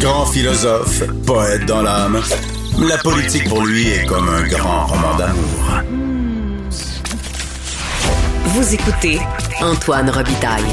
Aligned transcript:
Grand 0.00 0.26
philosophe, 0.26 1.02
poète 1.26 1.64
dans 1.66 1.82
l'âme, 1.82 2.20
la 2.78 2.98
politique 2.98 3.48
pour 3.48 3.64
lui 3.64 3.88
est 3.88 4.04
comme 4.04 4.28
un 4.28 4.46
grand 4.46 4.86
roman 4.86 5.16
d'amour. 5.16 5.82
Vous 8.44 8.74
écoutez 8.74 9.18
Antoine 9.60 10.10
Robitaille, 10.10 10.64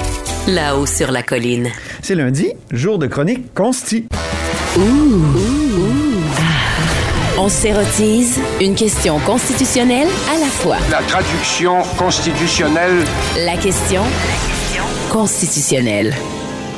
là-haut 0.47 0.85
sur 0.85 1.11
la 1.11 1.23
colline. 1.23 1.69
C'est 2.01 2.15
lundi, 2.15 2.51
jour 2.71 2.99
de 2.99 3.07
chronique 3.07 3.53
consti. 3.53 4.07
On 7.37 7.49
s'érotise 7.49 8.39
une 8.61 8.75
question 8.75 9.19
constitutionnelle 9.19 10.07
à 10.33 10.37
la 10.37 10.47
fois. 10.47 10.77
La 10.91 11.01
traduction 11.03 11.81
constitutionnelle. 11.97 13.03
La 13.37 13.55
question 13.57 14.03
constitutionnelle. 15.11 16.13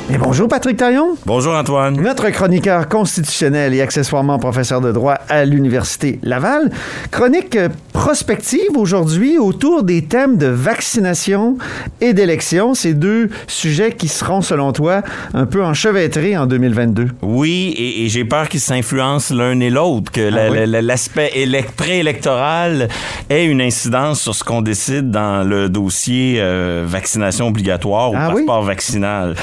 Et 0.08 0.18
bonjour 0.18 0.46
Patrick 0.46 0.76
Taillon, 0.76 1.16
Bonjour 1.26 1.52
Antoine. 1.56 2.00
notre 2.00 2.30
chroniqueur 2.30 2.88
constitutionnel 2.88 3.74
et 3.74 3.80
accessoirement 3.80 4.38
professeur 4.38 4.80
de 4.80 4.92
droit 4.92 5.14
à 5.28 5.44
l'Université 5.44 6.20
Laval. 6.22 6.70
Chronique 7.10 7.56
euh, 7.56 7.68
prospective 7.92 8.76
aujourd'hui 8.76 9.36
autour 9.36 9.82
des 9.82 10.04
thèmes 10.04 10.36
de 10.36 10.46
vaccination 10.46 11.58
et 12.00 12.12
d'élection, 12.14 12.74
ces 12.74 12.94
deux 12.94 13.30
sujets 13.48 13.90
qui 13.92 14.06
seront 14.06 14.42
selon 14.42 14.72
toi 14.72 15.02
un 15.34 15.44
peu 15.44 15.64
enchevêtrés 15.64 16.36
en 16.36 16.46
2022. 16.46 17.08
Oui, 17.22 17.74
et, 17.76 18.04
et 18.04 18.08
j'ai 18.08 18.24
peur 18.24 18.48
qu'ils 18.48 18.60
s'influencent 18.60 19.34
l'un 19.34 19.58
et 19.58 19.70
l'autre, 19.70 20.12
que 20.12 20.28
Ah 20.32 20.66
la- 20.66 20.82
l'aspect 20.82 21.32
élec- 21.34 21.72
préélectoral 21.76 22.86
ait 23.28 23.44
une 23.46 23.60
incidence 23.60 24.20
sur 24.20 24.36
ce 24.36 24.44
qu'on 24.44 24.62
décide 24.62 25.10
dans 25.10 25.42
le 25.42 25.68
dossier 25.68 26.36
euh, 26.38 26.84
vaccination 26.86 27.48
obligatoire 27.48 28.12
ou 28.12 28.14
Ah 28.16 28.28
oui? 28.28 28.34
passeport 28.42 28.62
vaccinal. 28.62 29.34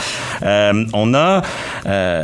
Euh, 0.41 0.52
on 0.93 1.13
a 1.13 1.41
euh, 1.85 2.23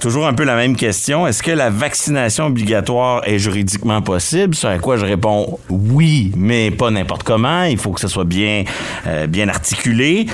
toujours 0.00 0.26
un 0.26 0.34
peu 0.34 0.44
la 0.44 0.56
même 0.56 0.76
question. 0.76 1.26
Est-ce 1.26 1.42
que 1.42 1.50
la 1.50 1.70
vaccination 1.70 2.46
obligatoire 2.46 3.22
est 3.26 3.38
juridiquement 3.38 4.02
possible? 4.02 4.54
Sur 4.54 4.68
à 4.68 4.78
quoi 4.78 4.96
je 4.96 5.04
réponds 5.04 5.58
oui, 5.70 6.32
mais 6.36 6.70
pas 6.70 6.90
n'importe 6.90 7.22
comment. 7.22 7.64
Il 7.64 7.78
faut 7.78 7.90
que 7.92 8.00
ce 8.00 8.08
soit 8.08 8.24
bien, 8.24 8.64
euh, 9.06 9.26
bien 9.26 9.48
articulé. 9.48 10.26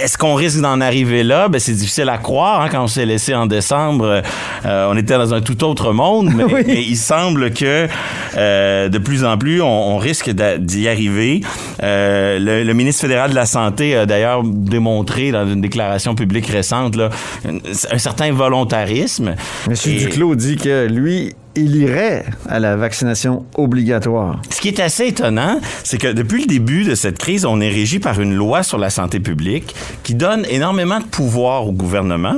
Est-ce 0.00 0.18
qu'on 0.18 0.34
risque 0.34 0.60
d'en 0.60 0.80
arriver 0.80 1.22
là? 1.22 1.48
Ben, 1.48 1.58
c'est 1.58 1.72
difficile 1.72 2.08
à 2.08 2.18
croire. 2.18 2.62
hein, 2.62 2.68
quand 2.70 2.82
on 2.82 2.86
s'est 2.88 3.06
laissé 3.06 3.34
en 3.34 3.46
décembre, 3.46 4.22
euh, 4.66 4.88
on 4.90 4.96
était 4.96 5.14
dans 5.14 5.34
un 5.34 5.40
tout 5.40 5.62
autre 5.64 5.92
monde, 5.92 6.30
mais, 6.34 6.44
Oui. 6.52 6.62
mais 6.66 6.82
il 6.82 6.96
semble 6.96 7.52
que 7.52 7.86
euh, 8.36 8.88
de 8.88 8.98
plus 8.98 9.24
en 9.24 9.38
plus, 9.38 9.62
on, 9.62 9.66
on 9.94 9.96
risque 9.98 10.30
d'y 10.30 10.88
arriver. 10.88 11.40
Euh, 11.82 12.38
le, 12.38 12.62
le 12.64 12.74
ministre 12.74 13.02
fédéral 13.02 13.30
de 13.30 13.34
la 13.34 13.46
Santé 13.46 13.96
a 13.96 14.06
d'ailleurs 14.06 14.42
démontré 14.44 15.30
dans 15.30 15.46
une 15.48 15.60
déclaration 15.60 16.14
publique 16.14 16.46
récente 16.46 16.61
là, 16.62 17.10
un, 17.44 17.98
certain 17.98 18.32
volontarisme. 18.32 19.34
Monsieur 19.68 19.92
Et- 19.92 19.96
Duclos 19.98 20.34
dit 20.34 20.56
que 20.56 20.86
lui, 20.86 21.32
il 21.54 21.76
irait 21.76 22.24
à 22.48 22.58
la 22.60 22.76
vaccination 22.76 23.44
obligatoire. 23.56 24.40
Ce 24.50 24.60
qui 24.60 24.68
est 24.68 24.80
assez 24.80 25.06
étonnant, 25.08 25.60
c'est 25.84 25.98
que 25.98 26.08
depuis 26.08 26.42
le 26.42 26.46
début 26.46 26.84
de 26.84 26.94
cette 26.94 27.18
crise, 27.18 27.44
on 27.44 27.60
est 27.60 27.68
régi 27.68 27.98
par 27.98 28.20
une 28.20 28.34
loi 28.34 28.62
sur 28.62 28.78
la 28.78 28.88
santé 28.90 29.20
publique 29.20 29.74
qui 30.02 30.14
donne 30.14 30.46
énormément 30.48 30.98
de 31.00 31.04
pouvoir 31.04 31.66
au 31.66 31.72
gouvernement. 31.72 32.36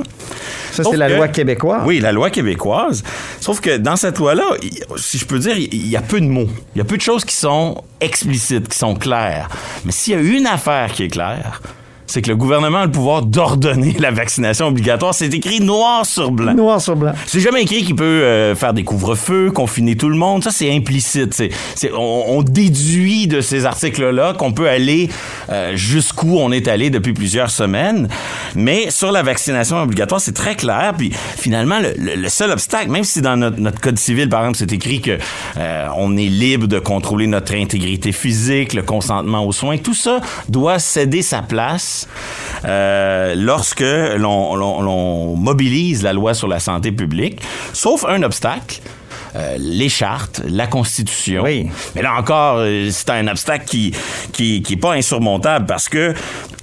Ça, 0.73 0.83
c'est 0.83 0.97
la 0.97 1.07
que- 1.07 1.13
loi 1.13 1.27
québécoise. 1.29 1.83
Oui, 1.85 2.01
la 2.01 2.11
loi 2.11 2.29
québécoise. 2.29 3.01
Sauf 3.39 3.61
que 3.61 3.77
dans 3.77 3.95
cette 3.95 4.17
loi-là, 4.19 4.43
il- 4.61 4.83
si 4.97 5.17
je 5.17 5.25
peux 5.25 5.39
dire, 5.39 5.57
il 5.57 5.87
y 5.87 5.95
a 5.95 6.01
peu 6.01 6.19
de 6.19 6.25
mots. 6.25 6.49
Il 6.75 6.79
y 6.79 6.81
a 6.81 6.83
peu 6.83 6.97
de 6.97 7.01
choses 7.01 7.23
qui 7.23 7.35
sont 7.35 7.81
explicites, 8.01 8.67
qui 8.67 8.77
sont 8.77 8.95
claires. 8.95 9.47
Mais 9.85 9.93
s'il 9.93 10.13
y 10.13 10.17
a 10.17 10.19
une 10.19 10.45
affaire 10.45 10.91
qui 10.91 11.03
est 11.03 11.07
claire, 11.07 11.61
c'est 12.07 12.21
que 12.21 12.29
le 12.29 12.35
gouvernement 12.35 12.79
a 12.79 12.85
le 12.85 12.91
pouvoir 12.91 13.23
d'ordonner 13.23 13.95
la 13.99 14.11
vaccination 14.11 14.67
obligatoire. 14.67 15.13
C'est 15.13 15.33
écrit 15.33 15.59
noir 15.61 16.05
sur 16.05 16.31
blanc. 16.31 16.53
Noir 16.53 16.79
sur 16.81 16.95
blanc. 16.95 17.13
C'est 17.25 17.39
jamais 17.39 17.63
écrit 17.63 17.83
qu'il 17.83 17.95
peut 17.95 18.03
euh, 18.03 18.55
faire 18.55 18.73
des 18.73 18.83
couvre-feux, 18.83 19.51
confiner 19.51 19.95
tout 19.95 20.09
le 20.09 20.15
monde. 20.15 20.43
Ça, 20.43 20.51
c'est 20.51 20.71
implicite. 20.73 21.33
C'est, 21.33 21.49
c'est- 21.75 21.91
on, 21.93 22.37
on 22.37 22.43
déduit 22.43 23.27
de 23.27 23.41
ces 23.41 23.65
articles-là 23.65 24.33
qu'on 24.33 24.51
peut 24.51 24.69
aller 24.69 25.09
euh, 25.49 25.75
jusqu'où 25.75 26.37
on 26.37 26.51
est 26.51 26.67
allé 26.67 26.89
depuis 26.89 27.13
plusieurs 27.13 27.49
semaines. 27.49 28.07
Mais 28.55 28.89
sur 28.91 29.11
la 29.11 29.23
vaccination 29.23 29.81
obligatoire, 29.81 30.21
c'est 30.21 30.33
très 30.33 30.55
clair. 30.55 30.93
Puis 30.97 31.11
finalement, 31.37 31.79
le, 31.79 31.93
le- 31.97 32.15
le 32.21 32.29
seul 32.29 32.51
obstacle, 32.51 32.89
même 32.91 33.03
si 33.03 33.21
dans 33.21 33.35
notre, 33.37 33.59
notre 33.59 33.79
code 33.81 33.97
civil, 33.99 34.29
par 34.29 34.41
exemple, 34.41 34.57
c'est 34.57 34.71
écrit 34.73 35.01
que 35.01 35.17
euh, 35.57 35.87
on 35.97 36.15
est 36.17 36.27
libre 36.29 36.67
de 36.67 36.79
contrôler 36.79 37.27
notre 37.27 37.53
intégrité 37.55 38.11
physique, 38.11 38.73
le 38.73 38.83
consentement 38.83 39.45
aux 39.45 39.51
soins, 39.51 39.77
tout 39.77 39.93
ça 39.93 40.19
doit 40.49 40.79
céder 40.79 41.21
sa 41.21 41.41
place 41.41 41.94
euh, 42.65 43.35
lorsque 43.35 43.81
l'on, 43.81 45.35
mobilise 45.35 46.03
la 46.03 46.13
loi 46.13 46.33
sur 46.33 46.47
la 46.47 46.59
santé 46.59 46.91
publique, 46.91 47.41
sauf 47.73 48.05
un 48.07 48.23
obstacle. 48.23 48.81
euh, 49.35 49.57
les 49.59 49.89
chartes, 49.89 50.41
la 50.47 50.65
Constitution. 50.65 51.43
Oui. 51.43 51.69
Mais 51.93 52.01
là 52.01 52.15
encore, 52.17 52.59
euh, 52.59 52.89
c'est 52.89 53.09
un 53.09 53.27
obstacle 53.27 53.65
qui, 53.65 53.93
qui, 54.31 54.61
qui 54.61 54.73
est 54.73 54.77
pas 54.77 54.93
insurmontable 54.93 55.65
parce 55.65 55.89
que 55.89 56.13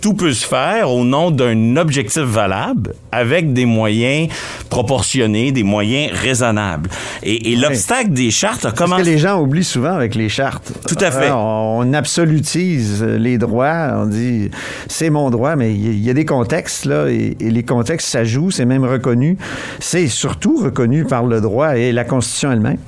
tout 0.02 0.14
peut 0.14 0.34
se 0.34 0.46
faire 0.46 0.90
au 0.90 1.04
nom 1.04 1.30
d'un 1.30 1.76
objectif 1.76 2.22
valable 2.22 2.94
avec 3.12 3.52
des 3.54 3.64
moyens 3.64 4.28
proportionnés, 4.68 5.52
des 5.52 5.62
moyens 5.62 6.12
raisonnables. 6.12 6.90
Et, 7.22 7.52
et 7.52 7.56
l'obstacle 7.56 8.10
des 8.10 8.30
chartes 8.30 8.66
a 8.66 8.72
commencé... 8.72 9.02
que 9.02 9.06
les 9.06 9.18
gens 9.18 9.40
oublient 9.40 9.64
souvent 9.64 9.94
avec 9.94 10.14
les 10.14 10.28
chartes. 10.28 10.72
Tout 10.88 10.98
à 11.00 11.10
fait. 11.10 11.30
Euh, 11.30 11.34
On 11.34 11.94
absolutise 11.94 13.02
les 13.02 13.38
droits. 13.38 13.92
On 13.96 14.06
dit 14.06 14.50
c'est 14.88 15.08
mon 15.08 15.30
droit, 15.30 15.56
mais 15.56 15.72
il 15.72 15.80
y, 15.80 15.90
il 15.90 16.04
y 16.04 16.10
a 16.10 16.14
des 16.14 16.24
contextes, 16.24 16.84
là, 16.84 17.06
et, 17.08 17.36
et 17.38 17.50
les 17.50 17.62
contextes, 17.62 18.08
ça 18.08 18.24
joue, 18.24 18.50
c'est 18.50 18.64
même 18.64 18.84
reconnu. 18.84 19.38
C'est 19.78 20.08
surtout 20.08 20.58
reconnu 20.62 21.04
par 21.04 21.24
le 21.24 21.40
droit 21.40 21.76
et 21.76 21.92
la 21.92 22.04
Constitution 22.04 22.50
elle-même. 22.50 22.78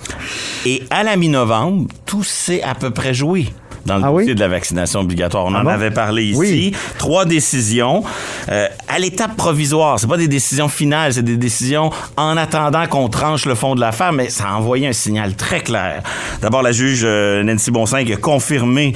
Et 0.66 0.82
à 0.90 1.04
la 1.04 1.16
mi-novembre, 1.16 1.86
tout 2.06 2.24
s'est 2.24 2.62
à 2.62 2.74
peu 2.74 2.90
près 2.90 3.14
joué 3.14 3.46
dans 3.86 3.96
le 3.98 4.04
Ah 4.04 4.08
dossier 4.10 4.28
oui? 4.30 4.34
de 4.34 4.40
la 4.40 4.48
vaccination 4.48 5.00
obligatoire. 5.00 5.44
On 5.46 5.54
Ah 5.54 5.60
en 5.60 5.64
bon? 5.64 5.70
avait 5.70 5.90
parlé 5.90 6.24
ici. 6.24 6.36
Oui. 6.38 6.72
Trois 6.98 7.24
décisions 7.24 8.02
euh, 8.50 8.66
à 8.88 8.98
l'étape 8.98 9.36
provisoire. 9.36 9.98
C'est 9.98 10.06
pas 10.06 10.16
des 10.16 10.28
décisions 10.28 10.68
finales, 10.68 11.12
c'est 11.14 11.22
des 11.22 11.36
décisions 11.36 11.90
en 12.16 12.36
attendant 12.36 12.86
qu'on 12.86 13.08
tranche 13.08 13.46
le 13.46 13.54
fond 13.54 13.74
de 13.74 13.80
l'affaire, 13.80 14.12
mais 14.12 14.30
ça 14.30 14.48
a 14.48 14.54
envoyé 14.54 14.86
un 14.88 14.92
signal 14.92 15.34
très 15.34 15.60
clair. 15.60 16.02
D'abord, 16.40 16.62
la 16.62 16.72
juge 16.72 17.02
euh, 17.04 17.42
Nancy 17.42 17.70
Bonsin 17.70 18.04
qui 18.04 18.12
a 18.12 18.16
confirmé 18.16 18.92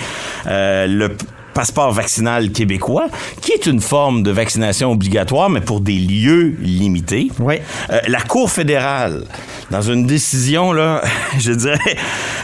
euh, 0.47 0.87
le 0.87 1.17
passeport 1.59 1.91
vaccinal 1.91 2.53
québécois, 2.53 3.09
qui 3.41 3.51
est 3.51 3.67
une 3.67 3.81
forme 3.81 4.23
de 4.23 4.31
vaccination 4.31 4.93
obligatoire, 4.93 5.51
mais 5.51 5.61
pour 5.61 5.81
des 5.81 5.99
lieux 5.99 6.55
limités. 6.61 7.33
Oui. 7.41 7.57
Euh, 7.91 7.99
la 8.07 8.21
Cour 8.21 8.49
fédérale, 8.49 9.25
dans 9.73 9.83
une 9.83 10.07
décision, 10.07 10.73
là, 10.73 11.03
je 11.41 11.51
dirais, 11.51 11.97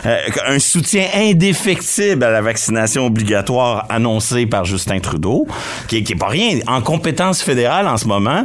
euh, 0.05 0.17
un 0.49 0.59
soutien 0.59 1.05
indéfectible 1.15 2.25
à 2.25 2.31
la 2.33 2.41
vaccination 2.43 3.07
obligatoire 3.07 3.87
annoncée 3.89 4.47
par 4.47 4.65
Justin 4.65 4.99
Trudeau, 4.99 5.47
qui, 5.87 5.99
est- 5.99 6.03
qui 6.03 6.15
est 6.15 6.17
pas 6.17 6.27
rien. 6.27 6.59
En 6.67 6.81
compétence 6.81 7.41
fédérale 7.41 7.87
en 7.87 7.97
ce 7.99 8.09
moment, 8.09 8.45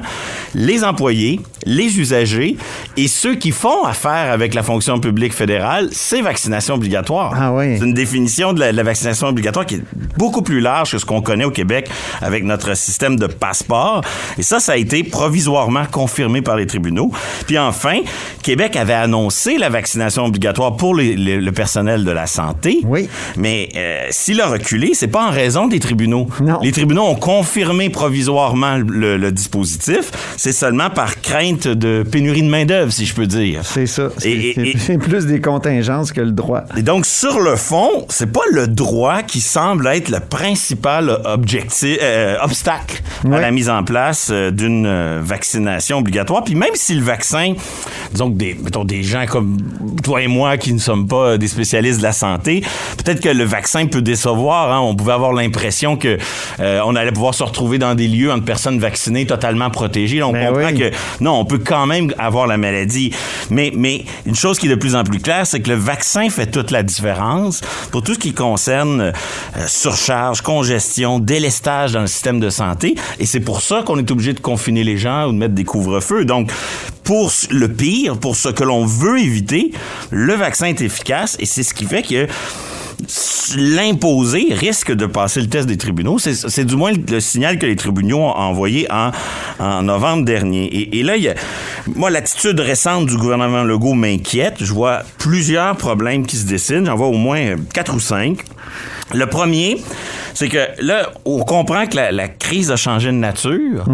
les 0.53 0.83
employés, 0.83 1.39
les 1.65 1.99
usagers 1.99 2.57
et 2.97 3.07
ceux 3.07 3.35
qui 3.35 3.51
font 3.51 3.83
affaire 3.85 4.31
avec 4.31 4.53
la 4.53 4.63
fonction 4.63 4.99
publique 4.99 5.33
fédérale, 5.33 5.89
c'est 5.91 6.21
vaccination 6.21 6.75
obligatoire. 6.75 7.33
Ah 7.35 7.53
oui. 7.53 7.77
C'est 7.77 7.85
une 7.85 7.93
définition 7.93 8.53
de 8.53 8.59
la, 8.59 8.71
de 8.71 8.77
la 8.77 8.83
vaccination 8.83 9.27
obligatoire 9.27 9.65
qui 9.65 9.75
est 9.75 9.81
beaucoup 10.17 10.41
plus 10.41 10.59
large 10.59 10.91
que 10.91 10.97
ce 10.97 11.05
qu'on 11.05 11.21
connaît 11.21 11.45
au 11.45 11.51
Québec 11.51 11.89
avec 12.21 12.43
notre 12.43 12.75
système 12.75 13.15
de 13.17 13.27
passeport. 13.27 14.01
Et 14.37 14.43
ça, 14.43 14.59
ça 14.59 14.73
a 14.73 14.77
été 14.77 15.03
provisoirement 15.03 15.85
confirmé 15.91 16.41
par 16.41 16.55
les 16.55 16.67
tribunaux. 16.67 17.11
Puis 17.47 17.57
enfin, 17.57 17.99
Québec 18.43 18.75
avait 18.75 18.93
annoncé 18.93 19.57
la 19.57 19.69
vaccination 19.69 20.25
obligatoire 20.25 20.75
pour 20.77 20.95
les- 20.95 21.15
les- 21.15 21.39
le 21.39 21.51
personnel 21.51 22.03
de 22.05 22.11
la 22.11 22.27
santé. 22.27 22.79
Oui. 22.85 23.09
Mais 23.37 23.69
euh, 23.75 24.05
s'il 24.11 24.39
a 24.41 24.47
reculé, 24.47 24.91
c'est 24.93 25.07
pas 25.07 25.27
en 25.27 25.31
raison 25.31 25.67
des 25.67 25.79
tribunaux. 25.79 26.27
Non. 26.41 26.59
Les 26.61 26.71
tribunaux 26.71 27.03
ont 27.05 27.15
confirmé 27.15 27.89
provisoirement 27.89 28.77
le, 28.77 29.17
le 29.17 29.31
dispositif. 29.31 30.11
C'est 30.37 30.51
seulement 30.53 30.89
par 30.89 31.21
crainte 31.21 31.48
de 31.53 32.03
pénurie 32.03 32.41
de 32.43 32.49
main-d'œuvre, 32.49 32.91
si 32.91 33.05
je 33.05 33.13
peux 33.13 33.27
dire. 33.27 33.61
C'est 33.63 33.85
ça. 33.87 34.09
C'est 34.17 34.97
plus 34.97 35.25
des 35.25 35.41
contingences 35.41 36.11
que 36.11 36.21
le 36.21 36.31
droit. 36.31 36.63
et 36.77 36.81
donc, 36.81 37.05
sur 37.05 37.39
le 37.39 37.55
fond, 37.55 38.05
c'est 38.09 38.31
pas 38.31 38.41
le 38.51 38.67
droit 38.67 39.23
qui 39.23 39.41
semble 39.41 39.87
être 39.87 40.09
le 40.09 40.19
principal 40.19 41.19
objectif, 41.25 41.97
euh, 42.01 42.37
obstacle 42.41 43.01
à 43.31 43.39
la 43.39 43.51
mise 43.51 43.69
en 43.69 43.83
place 43.83 44.29
euh, 44.31 44.51
d'une 44.51 44.85
euh, 44.85 45.19
vaccination 45.21 45.97
obligatoire. 45.99 46.43
Puis 46.43 46.55
même 46.55 46.69
si 46.75 46.95
le 46.95 47.03
vaccin, 47.03 47.53
disons 48.11 48.31
que 48.31 48.37
des, 48.37 48.57
mettons, 48.61 48.85
des 48.85 49.03
gens 49.03 49.25
comme 49.27 49.57
toi 50.03 50.21
et 50.21 50.27
moi 50.27 50.57
qui 50.57 50.73
ne 50.73 50.79
sommes 50.79 51.07
pas 51.07 51.37
des 51.37 51.47
spécialistes 51.47 51.99
de 51.99 52.03
la 52.03 52.11
santé, 52.11 52.61
peut-être 52.97 53.19
que 53.21 53.29
le 53.29 53.43
vaccin 53.43 53.85
peut 53.87 54.01
décevoir. 54.01 54.71
hein. 54.73 54.79
On 54.79 54.95
pouvait 54.95 55.13
avoir 55.13 55.33
l'impression 55.33 55.95
que 55.97 56.17
euh, 56.59 56.81
on 56.85 56.95
allait 56.95 57.11
pouvoir 57.11 57.33
se 57.33 57.43
retrouver 57.43 57.77
dans 57.77 57.95
des 57.95 58.07
lieux 58.07 58.31
entre 58.31 58.45
personnes 58.45 58.79
vaccinées 58.79 59.25
totalement 59.25 59.69
protégées. 59.69 60.19
Là, 60.19 60.27
on 60.27 60.31
Ben 60.33 60.47
comprend 60.53 60.69
oui. 60.71 60.79
que 60.79 60.91
non, 61.23 61.38
on 61.39 61.45
peut 61.45 61.59
quand 61.59 61.85
même 61.85 62.13
avoir 62.17 62.47
la 62.47 62.57
maladie. 62.57 63.13
Mais, 63.49 63.71
mais 63.75 64.05
une 64.25 64.35
chose 64.35 64.59
qui 64.59 64.67
est 64.67 64.69
de 64.69 64.75
plus 64.75 64.95
en 64.95 65.03
plus 65.03 65.19
claire, 65.19 65.47
c'est 65.47 65.61
que 65.61 65.69
le 65.69 65.75
vaccin 65.75 66.29
fait 66.29 66.47
toute 66.47 66.71
la 66.71 66.83
différence 66.83 67.61
pour 67.91 68.03
tout 68.03 68.13
ce 68.13 68.19
qui 68.19 68.33
concerne 68.33 69.01
euh, 69.01 69.11
surcharge, 69.67 70.41
congestion, 70.41 71.19
délestage 71.19 71.93
dans 71.93 72.01
le 72.01 72.07
système 72.07 72.39
de 72.39 72.49
santé. 72.49 72.95
Et 73.19 73.25
c'est 73.25 73.39
pour 73.39 73.61
ça 73.61 73.83
qu'on 73.85 73.97
est 73.97 74.11
obligé 74.11 74.33
de 74.33 74.39
confiner 74.39 74.83
les 74.83 74.97
gens 74.97 75.27
ou 75.27 75.31
de 75.31 75.37
mettre 75.37 75.55
des 75.55 75.63
couvre-feux. 75.63 76.25
Donc, 76.25 76.51
pour 77.03 77.31
le 77.49 77.67
pire, 77.67 78.17
pour 78.17 78.35
ce 78.35 78.49
que 78.49 78.63
l'on 78.63 78.85
veut 78.85 79.19
éviter, 79.19 79.71
le 80.11 80.33
vaccin 80.33 80.67
est 80.67 80.81
efficace 80.81 81.37
et 81.39 81.45
c'est 81.45 81.63
ce 81.63 81.73
qui 81.73 81.85
fait 81.85 82.03
que 82.03 82.27
l'imposer 83.57 84.47
risque 84.51 84.91
de 84.91 85.05
passer 85.05 85.41
le 85.41 85.47
test 85.47 85.67
des 85.67 85.77
tribunaux. 85.77 86.17
C'est 86.19 86.65
du 86.65 86.75
moins 86.75 86.91
le 86.93 87.19
signal 87.19 87.57
que 87.57 87.65
les 87.65 87.75
tribunaux 87.75 88.19
ont 88.19 88.35
envoyé 88.35 88.87
en, 88.91 89.11
en 89.59 89.83
novembre 89.83 90.25
dernier. 90.25 90.65
Et, 90.65 90.99
et 90.99 91.03
là, 91.03 91.17
il 91.17 91.23
y 91.23 91.29
a, 91.29 91.35
moi, 91.95 92.09
l'attitude 92.09 92.59
récente 92.59 93.07
du 93.07 93.17
gouvernement 93.17 93.63
Legault 93.63 93.93
m'inquiète. 93.93 94.55
Je 94.59 94.73
vois 94.73 95.01
plusieurs 95.17 95.75
problèmes 95.75 96.25
qui 96.25 96.35
se 96.35 96.45
dessinent. 96.45 96.85
J'en 96.85 96.95
vois 96.95 97.07
au 97.07 97.17
moins 97.17 97.55
quatre 97.73 97.93
ou 97.93 97.99
cinq. 97.99 98.39
Le 99.13 99.25
premier, 99.25 99.81
c'est 100.35 100.49
que 100.49 100.59
là, 100.79 101.09
on 101.25 101.39
comprend 101.39 101.87
que 101.87 101.95
la, 101.95 102.11
la, 102.11 102.27
crise 102.27 102.71
a 102.71 102.75
changé 102.75 103.07
de 103.07 103.15
nature. 103.15 103.85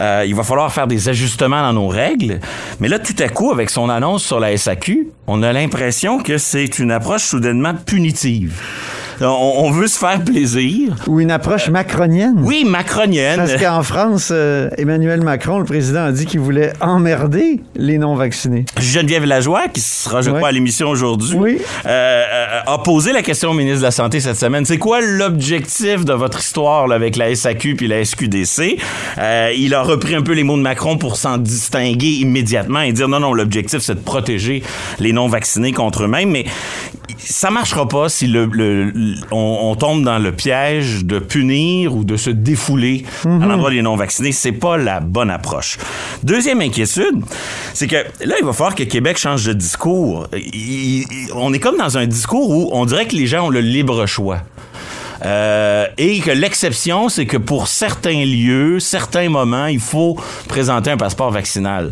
Euh, 0.00 0.24
il 0.26 0.34
va 0.34 0.44
falloir 0.44 0.72
faire 0.72 0.86
des 0.86 1.08
ajustements 1.08 1.60
dans 1.60 1.72
nos 1.72 1.88
règles. 1.88 2.38
Mais 2.78 2.88
là, 2.88 2.98
tout 3.00 3.16
à 3.18 3.28
coup, 3.28 3.50
avec 3.50 3.70
son 3.70 3.88
annonce 3.88 4.22
sur 4.22 4.38
la 4.38 4.56
SAQ, 4.56 5.08
on 5.26 5.42
a 5.42 5.52
l'impression 5.52 6.18
que 6.18 6.38
c'est 6.38 6.78
une 6.78 6.90
approche 6.90 7.22
soudainement 7.22 7.74
punitive. 7.74 8.60
On, 9.20 9.70
veut 9.70 9.86
se 9.86 9.96
faire 9.96 10.22
plaisir. 10.24 10.96
Ou 11.06 11.20
une 11.20 11.30
approche 11.30 11.68
macronienne. 11.68 12.34
Oui, 12.38 12.64
macronienne. 12.66 13.36
Parce 13.36 13.54
qu'en 13.62 13.84
France, 13.84 14.30
euh, 14.32 14.68
Emmanuel 14.76 15.22
Macron, 15.22 15.60
le 15.60 15.64
président, 15.64 16.02
a 16.06 16.10
dit 16.10 16.26
qu'il 16.26 16.40
voulait 16.40 16.72
emmerder 16.80 17.60
les 17.76 17.96
non-vaccinés. 17.98 18.64
Geneviève 18.80 19.24
Lajoie, 19.24 19.68
qui 19.72 19.80
sera, 19.80 20.20
je 20.20 20.30
Ouais. 20.30 20.36
crois, 20.38 20.48
à 20.48 20.52
l'émission 20.52 20.88
aujourd'hui, 20.88 21.36
Oui. 21.36 21.58
euh, 21.86 21.88
euh, 21.88 22.60
a 22.66 22.78
posé 22.78 23.12
la 23.12 23.22
question 23.22 23.50
au 23.50 23.54
ministre 23.54 23.78
de 23.78 23.84
la 23.84 23.92
Santé 23.92 24.18
cette 24.18 24.36
semaine. 24.36 24.64
C'est 24.64 24.78
quoi 24.78 25.00
l'objectif 25.00 26.04
de 26.04 26.12
votre 26.12 26.40
histoire 26.40 26.88
là, 26.88 26.96
avec 26.96 27.14
la 27.16 27.30
SAQ 27.30 27.76
puis 27.76 27.86
la 27.86 28.04
SQDC? 28.04 28.78
Euh, 29.18 29.52
il 29.56 29.74
a 29.74 29.82
repris 29.82 30.16
un 30.16 30.22
peu 30.22 30.32
les 30.32 30.42
mots 30.42 30.56
de 30.56 30.62
Macron 30.62 30.98
pour 30.98 31.14
s'en 31.16 31.38
distinguer 31.38 32.08
immédiatement 32.18 32.80
et 32.80 32.92
dire 32.92 33.06
non, 33.06 33.20
non, 33.20 33.32
l'objectif, 33.32 33.78
c'est 33.78 33.94
de 33.94 34.00
protéger 34.00 34.64
les 34.98 35.12
non-vaccinés 35.14 35.72
contre 35.72 36.04
eux-mêmes. 36.04 36.30
Mais 36.30 36.44
ça 37.18 37.50
marchera 37.50 37.88
pas 37.88 38.08
si 38.08 38.26
le, 38.26 38.44
le- 38.46 38.90
le- 38.90 39.14
on, 39.30 39.58
on 39.62 39.74
tombe 39.76 40.04
dans 40.04 40.18
le 40.18 40.32
piège 40.32 41.04
de 41.04 41.18
punir 41.18 41.94
ou 41.94 42.04
de 42.04 42.16
se 42.16 42.30
défouler 42.30 43.04
à 43.24 43.28
l'endroit 43.46 43.70
des 43.70 43.80
non-vaccinés. 43.82 44.32
C'est 44.32 44.52
pas 44.52 44.76
la 44.76 45.00
bonne 45.00 45.30
approche. 45.30 45.78
Deuxième 46.22 46.60
inquiétude, 46.60 47.22
c'est 47.72 47.86
que 47.86 47.96
là, 48.24 48.34
il 48.40 48.44
va 48.44 48.52
falloir 48.52 48.74
que 48.74 48.82
Québec 48.82 49.16
change 49.16 49.44
de 49.46 49.52
discours. 49.52 50.26
Il- 50.34 51.02
il- 51.02 51.06
on 51.34 51.52
est 51.52 51.60
comme 51.60 51.76
dans 51.78 51.96
un 51.96 52.06
discours 52.06 52.50
où 52.50 52.68
on 52.72 52.84
dirait 52.84 53.06
que 53.06 53.16
les 53.16 53.26
gens 53.26 53.46
ont 53.46 53.50
le 53.50 53.60
libre 53.60 54.06
choix. 54.06 54.38
Euh, 55.24 55.86
et 55.98 56.20
que 56.20 56.30
l'exception, 56.30 57.08
c'est 57.08 57.26
que 57.26 57.36
pour 57.36 57.68
certains 57.68 58.24
lieux, 58.24 58.78
certains 58.80 59.28
moments, 59.28 59.66
il 59.66 59.80
faut 59.80 60.18
présenter 60.48 60.90
un 60.90 60.96
passeport 60.96 61.30
vaccinal. 61.30 61.90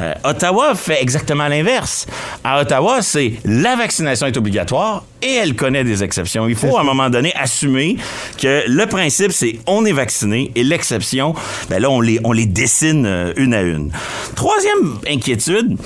Euh, 0.00 0.14
Ottawa 0.24 0.74
fait 0.74 1.02
exactement 1.02 1.48
l'inverse. 1.48 2.06
À 2.44 2.60
Ottawa, 2.60 3.02
c'est 3.02 3.34
la 3.44 3.76
vaccination 3.76 4.26
est 4.26 4.36
obligatoire 4.36 5.04
et 5.22 5.34
elle 5.34 5.54
connaît 5.54 5.84
des 5.84 6.02
exceptions. 6.02 6.48
Il 6.48 6.56
faut 6.56 6.76
à 6.76 6.80
un 6.80 6.84
moment 6.84 7.10
donné 7.10 7.34
assumer 7.34 7.96
que 8.38 8.64
le 8.66 8.86
principe, 8.86 9.32
c'est 9.32 9.58
on 9.66 9.84
est 9.84 9.92
vacciné 9.92 10.50
et 10.54 10.64
l'exception, 10.64 11.34
ben 11.68 11.80
là, 11.80 11.90
on 11.90 12.00
les, 12.00 12.18
on 12.24 12.32
les 12.32 12.46
dessine 12.46 13.04
euh, 13.06 13.32
une 13.36 13.54
à 13.54 13.60
une. 13.62 13.92
Troisième 14.34 14.98
inquiétude, 15.08 15.76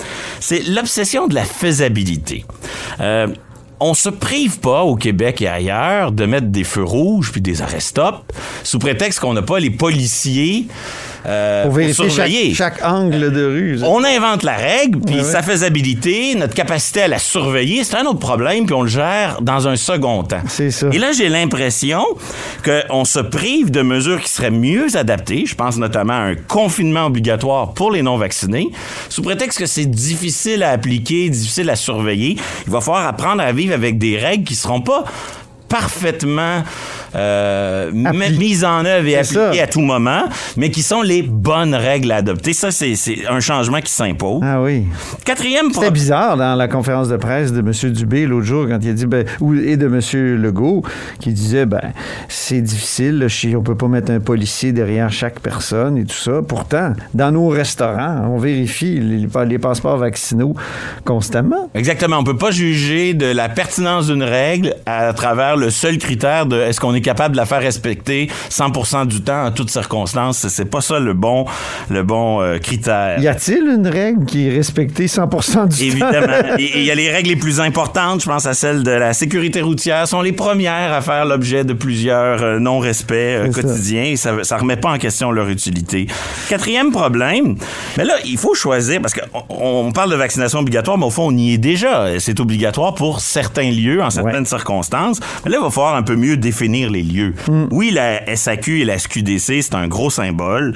c'est 0.40 0.62
l'obsession 0.68 1.26
de 1.26 1.34
la 1.34 1.44
faisabilité. 1.44 2.44
Euh, 3.00 3.26
on 3.86 3.92
se 3.92 4.08
prive 4.08 4.60
pas 4.60 4.82
au 4.82 4.96
Québec 4.96 5.42
et 5.42 5.48
ailleurs 5.48 6.10
de 6.10 6.24
mettre 6.24 6.46
des 6.46 6.64
feux 6.64 6.82
rouges 6.82 7.30
puis 7.30 7.42
des 7.42 7.60
arrêts-stop 7.60 8.32
sous 8.62 8.78
prétexte 8.78 9.20
qu'on 9.20 9.34
n'a 9.34 9.42
pas 9.42 9.60
les 9.60 9.68
policiers 9.68 10.68
euh, 11.26 11.62
Pour 11.62 11.70
pour 11.70 11.78
vérifier 11.78 12.08
surveiller. 12.10 12.54
chaque, 12.54 12.78
chaque 12.78 12.86
angle 12.88 13.32
de 13.32 13.44
rue. 13.44 13.78
On 13.82 14.04
invente 14.04 14.42
la 14.42 14.56
règle, 14.56 15.00
puis 15.00 15.16
ouais. 15.16 15.22
sa 15.22 15.42
faisabilité, 15.42 16.34
notre 16.34 16.54
capacité 16.54 17.02
à 17.02 17.08
la 17.08 17.18
surveiller, 17.18 17.84
c'est 17.84 17.96
un 17.96 18.04
autre 18.04 18.18
problème, 18.18 18.66
puis 18.66 18.74
on 18.74 18.82
le 18.82 18.88
gère 18.88 19.38
dans 19.40 19.66
un 19.68 19.76
second 19.76 20.22
temps. 20.22 20.42
C'est 20.48 20.70
ça. 20.70 20.88
Et 20.92 20.98
là, 20.98 21.12
j'ai 21.12 21.28
l'impression 21.28 22.04
qu'on 22.64 23.04
se 23.04 23.20
prive 23.20 23.70
de 23.70 23.82
mesures 23.82 24.20
qui 24.20 24.28
seraient 24.28 24.50
mieux 24.50 24.96
adaptées. 24.96 25.44
Je 25.46 25.54
pense 25.54 25.76
notamment 25.76 26.14
à 26.14 26.22
un 26.22 26.34
confinement 26.34 27.06
obligatoire 27.06 27.72
pour 27.74 27.90
les 27.90 28.02
non-vaccinés, 28.02 28.68
sous 29.08 29.22
prétexte 29.22 29.58
que 29.58 29.66
c'est 29.66 29.86
difficile 29.86 30.62
à 30.62 30.70
appliquer, 30.70 31.28
difficile 31.28 31.70
à 31.70 31.76
surveiller. 31.76 32.36
Il 32.66 32.72
va 32.72 32.80
falloir 32.80 33.06
apprendre 33.06 33.42
à 33.42 33.52
vivre 33.52 33.74
avec 33.74 33.98
des 33.98 34.16
règles 34.18 34.44
qui 34.44 34.54
seront 34.54 34.80
pas 34.80 35.04
parfaitement 35.74 36.62
euh, 37.16 37.90
mises 37.92 38.64
en 38.64 38.84
œuvre 38.84 39.08
et 39.08 39.16
appliquées 39.16 39.56
ça. 39.56 39.62
à 39.62 39.66
tout 39.66 39.80
moment, 39.80 40.22
mais 40.56 40.70
qui 40.70 40.82
sont 40.82 41.02
les 41.02 41.22
bonnes 41.22 41.74
règles 41.74 42.12
à 42.12 42.16
adopter. 42.16 42.52
Ça, 42.52 42.70
c'est 42.70 42.94
un 43.28 43.40
changement 43.40 43.80
qui 43.80 43.90
s'impose. 43.90 44.40
Ah 44.44 44.62
oui. 44.62 44.84
Quatrième 45.24 45.66
C'était 45.66 45.72
problème. 45.72 45.92
bizarre 45.94 46.36
dans 46.36 46.54
la 46.54 46.68
conférence 46.68 47.08
de 47.08 47.16
presse 47.16 47.52
de 47.52 47.58
M. 47.58 47.92
Dubé 47.92 48.24
l'autre 48.26 48.46
jour 48.46 48.66
quand 48.68 48.78
il 48.82 48.90
a 48.90 48.92
dit 48.92 49.06
ben, 49.06 49.26
ou, 49.40 49.54
et 49.54 49.76
de 49.76 49.86
M. 49.86 50.40
Legault 50.40 50.82
qui 51.18 51.32
disait 51.32 51.66
ben 51.66 51.92
c'est 52.28 52.60
difficile, 52.60 53.26
on 53.56 53.62
peut 53.62 53.76
pas 53.76 53.88
mettre 53.88 54.12
un 54.12 54.20
policier 54.20 54.70
derrière 54.70 55.10
chaque 55.10 55.40
personne 55.40 55.98
et 55.98 56.04
tout 56.04 56.14
ça. 56.14 56.40
Pourtant, 56.46 56.92
dans 57.14 57.32
nos 57.32 57.48
restaurants, 57.48 58.28
on 58.30 58.38
vérifie 58.38 59.00
les, 59.00 59.26
les 59.46 59.58
passeports 59.58 59.98
vaccinaux 59.98 60.54
constamment. 61.04 61.68
Exactement. 61.74 62.18
On 62.18 62.24
peut 62.24 62.36
pas 62.36 62.52
juger 62.52 63.14
de 63.14 63.26
la 63.26 63.48
pertinence 63.48 64.06
d'une 64.06 64.22
règle 64.22 64.76
à 64.86 65.12
travers 65.12 65.56
le 65.56 65.63
seul 65.70 65.98
critère 65.98 66.46
de 66.46 66.60
est-ce 66.60 66.80
qu'on 66.80 66.94
est 66.94 67.00
capable 67.00 67.32
de 67.32 67.36
la 67.38 67.46
faire 67.46 67.60
respecter 67.60 68.28
100% 68.50 69.06
du 69.06 69.20
temps 69.22 69.46
en 69.46 69.50
toutes 69.50 69.70
circonstances. 69.70 70.46
C'est- 70.48 70.64
pas 70.64 70.80
ça 70.80 70.98
le 70.98 71.12
bon, 71.12 71.44
le 71.90 72.02
bon 72.02 72.40
euh, 72.40 72.58
critère. 72.58 73.20
Y 73.20 73.28
a-t-il 73.28 73.64
une 73.68 73.86
règle 73.86 74.24
qui 74.24 74.48
est 74.48 74.54
respectée 74.56 75.06
100% 75.06 75.68
du 75.68 75.76
temps? 75.76 75.84
Évidemment. 75.84 76.32
Il 76.58 76.82
y 76.82 76.90
a 76.90 76.94
les 76.94 77.10
règles 77.10 77.28
les 77.28 77.36
plus 77.36 77.60
importantes, 77.60 78.22
je 78.22 78.26
pense 78.28 78.46
à 78.46 78.54
celle 78.54 78.82
de 78.82 78.90
la 78.90 79.12
sécurité 79.12 79.60
routière, 79.60 80.08
sont 80.08 80.22
les 80.22 80.32
premières 80.32 80.92
à 80.92 81.00
faire 81.00 81.24
l'objet 81.26 81.64
de 81.64 81.72
plusieurs 81.74 82.42
euh, 82.42 82.58
non-respects 82.58 83.12
euh, 83.12 83.46
C'est 83.52 83.60
ça. 83.60 83.62
quotidiens 83.62 84.04
et 84.04 84.16
ça, 84.16 84.32
ça 84.42 84.56
remet 84.56 84.76
pas 84.76 84.90
en 84.92 84.98
question 84.98 85.30
leur 85.30 85.48
utilité. 85.48 86.06
Quatrième 86.48 86.90
problème, 86.90 87.56
mais 87.96 88.04
là, 88.04 88.14
il 88.24 88.38
faut 88.38 88.54
choisir 88.54 89.00
parce 89.00 89.14
qu'on 89.14 89.42
on 89.48 89.92
parle 89.92 90.10
de 90.10 90.16
vaccination 90.16 90.60
obligatoire, 90.60 90.98
mais 90.98 91.04
au 91.06 91.10
fond, 91.10 91.28
on 91.32 91.36
y 91.36 91.52
est 91.54 91.58
déjà. 91.58 92.06
C'est 92.18 92.40
obligatoire 92.40 92.94
pour 92.94 93.20
certains 93.20 93.70
lieux, 93.70 94.02
en 94.02 94.10
certaines 94.10 94.46
circonstances. 94.46 95.20
Là, 95.46 95.56
il 95.58 95.62
va 95.62 95.70
falloir 95.70 95.94
un 95.94 96.02
peu 96.02 96.16
mieux 96.16 96.36
définir 96.36 96.90
les 96.90 97.02
lieux. 97.02 97.34
Oui, 97.70 97.90
la 97.90 98.34
SAQ 98.36 98.80
et 98.80 98.84
la 98.84 98.98
SQDC, 98.98 99.62
c'est 99.62 99.74
un 99.74 99.88
gros 99.88 100.10
symbole, 100.10 100.74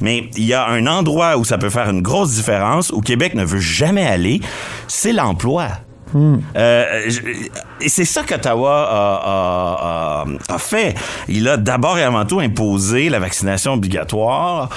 mais 0.00 0.28
il 0.36 0.44
y 0.44 0.52
a 0.54 0.66
un 0.68 0.86
endroit 0.86 1.36
où 1.38 1.44
ça 1.44 1.56
peut 1.58 1.70
faire 1.70 1.88
une 1.90 2.02
grosse 2.02 2.32
différence, 2.34 2.90
où 2.90 3.00
Québec 3.00 3.34
ne 3.34 3.44
veut 3.44 3.60
jamais 3.60 4.06
aller, 4.06 4.40
c'est 4.88 5.12
l'emploi. 5.12 5.68
Euh, 6.56 6.84
je- 7.08 7.20
et 7.80 7.88
c'est 7.88 8.04
ça 8.04 8.22
qu'Ottawa 8.24 8.88
a, 8.90 10.24
a- 10.24 10.24
a- 10.50 10.54
a 10.54 10.58
fait. 10.58 10.94
Il 11.28 11.46
a 11.48 11.56
d'abord 11.56 11.98
et 11.98 12.02
avant 12.02 12.24
tout 12.24 12.40
imposé 12.40 13.08
la 13.08 13.20
vaccination 13.20 13.74
obligatoire 13.74 14.68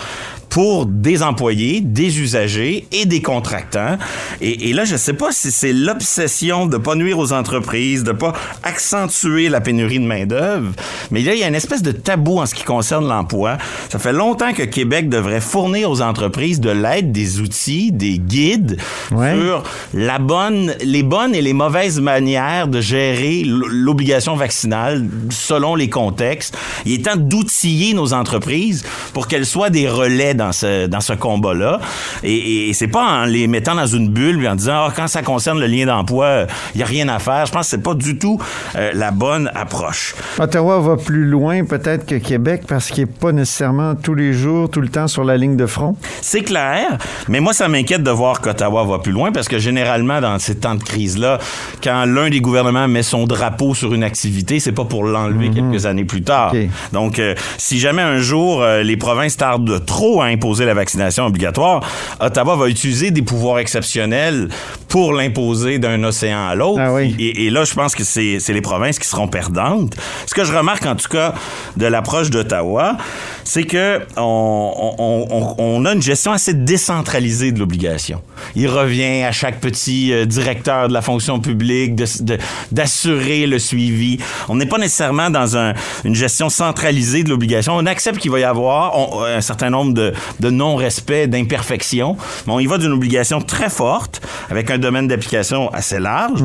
pour 0.53 0.85
des 0.85 1.23
employés, 1.23 1.81
des 1.81 2.19
usagers 2.19 2.85
et 2.91 3.05
des 3.07 3.23
contractants. 3.23 3.97
Et, 4.39 4.69
et 4.69 4.73
là, 4.73 4.85
je 4.85 4.93
ne 4.93 4.97
sais 4.97 5.13
pas 5.13 5.31
si 5.31 5.49
c'est 5.51 5.73
l'obsession 5.73 6.67
de 6.67 6.77
pas 6.77 6.93
nuire 6.93 7.17
aux 7.17 7.33
entreprises, 7.33 8.03
de 8.03 8.11
pas 8.11 8.33
accentuer 8.61 9.49
la 9.49 9.61
pénurie 9.61 9.97
de 9.99 10.05
main-d'œuvre, 10.05 10.71
mais 11.09 11.21
là, 11.21 11.33
il 11.33 11.39
y 11.39 11.43
a 11.43 11.47
une 11.47 11.55
espèce 11.55 11.81
de 11.81 11.91
tabou 11.91 12.39
en 12.39 12.45
ce 12.45 12.53
qui 12.53 12.63
concerne 12.63 13.07
l'emploi. 13.07 13.57
Ça 13.89 13.97
fait 13.97 14.13
longtemps 14.13 14.53
que 14.53 14.61
Québec 14.61 15.09
devrait 15.09 15.41
fournir 15.41 15.89
aux 15.89 16.01
entreprises 16.01 16.59
de 16.59 16.69
l'aide, 16.69 17.11
des 17.11 17.39
outils, 17.39 17.91
des 17.91 18.19
guides 18.19 18.77
Ouais. 19.11 19.33
sur 19.35 19.63
la 19.93 20.19
bonne, 20.19 20.73
les 20.83 21.03
bonnes 21.03 21.33
et 21.33 21.41
les 21.41 21.53
mauvaises 21.53 21.99
manières 21.99 22.67
de 22.67 22.79
gérer 22.79 23.43
l'obligation 23.45 24.35
vaccinale 24.35 25.05
selon 25.31 25.75
les 25.75 25.89
contextes. 25.89 26.55
Il 26.85 26.93
est 26.93 27.05
temps 27.05 27.15
d'outiller 27.17 27.93
nos 27.93 28.13
entreprises 28.13 28.83
pour 29.13 29.27
qu'elles 29.27 29.45
soient 29.45 29.69
des 29.71 29.87
relais 29.89 30.33
dans 30.33 30.42
ce, 30.51 30.87
dans 30.87 31.01
ce 31.01 31.13
combat-là. 31.13 31.79
Et, 32.23 32.69
et 32.69 32.73
c'est 32.73 32.87
pas 32.87 33.03
en 33.03 33.25
les 33.25 33.47
mettant 33.47 33.75
dans 33.75 33.87
une 33.87 34.09
bulle 34.09 34.43
et 34.43 34.47
en 34.47 34.55
disant, 34.55 34.85
ah, 34.87 34.93
quand 34.95 35.07
ça 35.07 35.21
concerne 35.21 35.59
le 35.59 35.67
lien 35.67 35.85
d'emploi, 35.85 36.45
il 36.75 36.81
y 36.81 36.83
a 36.83 36.87
rien 36.87 37.07
à 37.09 37.19
faire. 37.19 37.45
Je 37.45 37.51
pense 37.51 37.65
que 37.65 37.71
c'est 37.71 37.83
pas 37.83 37.93
du 37.93 38.17
tout 38.17 38.39
euh, 38.75 38.91
la 38.93 39.11
bonne 39.11 39.49
approche. 39.55 40.15
Ottawa 40.39 40.79
va 40.79 40.97
plus 40.97 41.25
loin 41.25 41.63
peut-être 41.63 42.05
que 42.05 42.15
Québec 42.15 42.63
parce 42.67 42.89
qu'il 42.89 43.05
n'est 43.05 43.11
pas 43.11 43.31
nécessairement 43.31 43.95
tous 43.95 44.15
les 44.15 44.33
jours, 44.33 44.69
tout 44.69 44.81
le 44.81 44.89
temps 44.89 45.07
sur 45.07 45.23
la 45.23 45.37
ligne 45.37 45.55
de 45.55 45.65
front. 45.65 45.95
C'est 46.21 46.41
clair, 46.41 46.97
mais 47.27 47.39
moi, 47.39 47.53
ça 47.53 47.67
m'inquiète 47.67 48.03
de 48.03 48.11
voir 48.11 48.41
qu'Ottawa 48.41 48.83
va 48.83 48.99
plus 48.99 49.11
loin 49.11 49.31
parce 49.31 49.47
que 49.47 49.59
généralement, 49.59 50.21
dans 50.21 50.39
ces 50.39 50.55
temps 50.55 50.75
de 50.75 50.83
crise-là, 50.83 51.39
quand 51.83 52.05
l'un 52.05 52.29
des 52.29 52.41
gouvernements 52.41 52.87
met 52.87 53.03
son 53.03 53.25
drapeau 53.25 53.73
sur 53.73 53.93
une 53.93 54.03
activité, 54.03 54.59
c'est 54.59 54.71
pas 54.71 54.85
pour 54.85 55.03
l'enlever 55.03 55.49
quelques 55.49 55.85
années 55.85 56.05
plus 56.05 56.21
tard. 56.21 56.53
Donc, 56.91 57.19
euh, 57.19 57.35
si 57.57 57.79
jamais 57.79 58.01
un 58.01 58.19
jour 58.19 58.61
euh, 58.61 58.83
les 58.83 58.97
provinces 58.97 59.37
tardent 59.37 59.83
trop 59.85 60.21
à 60.21 60.31
imposer 60.33 60.65
la 60.65 60.73
vaccination 60.73 61.25
obligatoire, 61.25 61.81
Ottawa 62.19 62.55
va 62.55 62.67
utiliser 62.67 63.11
des 63.11 63.21
pouvoirs 63.21 63.59
exceptionnels 63.59 64.49
pour 64.87 65.13
l'imposer 65.13 65.79
d'un 65.79 66.03
océan 66.03 66.47
à 66.47 66.55
l'autre. 66.55 66.79
Ah 66.81 66.93
oui. 66.93 67.15
et, 67.19 67.45
et 67.45 67.49
là, 67.49 67.63
je 67.63 67.73
pense 67.73 67.95
que 67.95 68.03
c'est 68.03 68.39
les 68.49 68.61
provinces 68.61 68.99
qui 68.99 69.07
seront 69.07 69.27
perdantes. 69.27 69.95
Ce 70.25 70.33
que 70.33 70.43
je 70.43 70.53
remarque, 70.53 70.85
en 70.85 70.95
tout 70.95 71.09
cas, 71.09 71.33
de 71.77 71.85
l'approche 71.85 72.29
d'Ottawa, 72.29 72.97
c'est 73.43 73.63
que 73.63 73.99
on, 74.17 74.95
on- 74.97 75.27
on- 75.29 75.55
on 75.57 75.85
a 75.85 75.93
une 75.93 76.01
gestion 76.01 76.31
assez 76.31 76.53
décentralisée 76.53 77.51
de 77.51 77.59
l'obligation. 77.59 78.21
Il 78.55 78.67
revient 78.67 79.23
à 79.23 79.31
chaque 79.31 79.59
petit 79.59 80.13
euh, 80.13 80.25
directeur 80.25 80.87
de 80.87 80.93
la 80.93 81.01
fonction 81.01 81.39
publique 81.39 81.95
de- 81.95 82.05
de- 82.23 82.37
d'assurer 82.71 83.47
le 83.47 83.59
suivi. 83.59 84.17
On 84.49 84.55
n'est 84.55 84.65
pas 84.65 84.77
nécessairement 84.77 85.29
dans 85.29 85.57
un- 85.57 85.73
une 86.03 86.15
gestion 86.15 86.49
centralisée 86.49 87.23
de 87.23 87.29
l'obligation. 87.29 87.73
On 87.75 87.85
accepte 87.85 88.19
qu'il 88.19 88.31
va 88.31 88.39
y 88.39 88.43
avoir 88.43 88.97
on- 88.97 89.23
un 89.23 89.41
certain 89.41 89.69
nombre 89.69 89.93
de, 89.93 90.13
de 90.39 90.49
non-respect, 90.49 91.27
d'imperfections. 91.27 92.17
Mais 92.47 92.53
on 92.53 92.59
y 92.59 92.65
va 92.67 92.77
d'une 92.77 92.91
obligation 92.91 93.41
très 93.41 93.69
forte, 93.69 94.21
avec 94.49 94.69
un 94.71 94.77
domaine 94.77 95.07
d'application 95.07 95.69
assez 95.73 95.99
large, 95.99 96.43